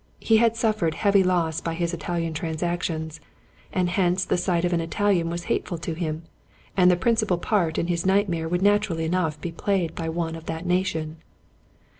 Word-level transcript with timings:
He 0.19 0.37
had 0.37 0.55
suffered 0.55 0.95
heavy 0.95 1.21
loss 1.23 1.61
by 1.61 1.75
his 1.75 1.93
Italian 1.93 2.33
transactions; 2.33 3.19
and 3.71 3.87
hence 3.87 4.25
the 4.25 4.35
sight 4.35 4.65
of 4.65 4.73
an 4.73 4.81
Italian 4.81 5.29
was 5.29 5.43
hateful 5.43 5.77
to 5.77 5.93
him, 5.93 6.23
and 6.75 6.89
the 6.89 6.95
principal 6.95 7.37
part 7.37 7.77
in 7.77 7.85
his 7.85 8.03
night 8.03 8.27
mare 8.27 8.49
would 8.49 8.63
naturally 8.63 9.05
enough 9.05 9.39
be 9.39 9.51
played 9.51 9.93
by 9.93 10.09
one 10.09 10.35
of 10.35 10.47
that 10.47 10.65
nation. 10.65 11.17